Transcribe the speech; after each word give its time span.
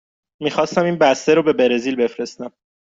می 0.41 0.51
خواهم 0.51 0.85
این 0.85 0.95
بسته 0.95 1.33
را 1.33 1.41
به 1.41 1.53
برزیل 1.53 1.95
بفرستم. 1.95 2.51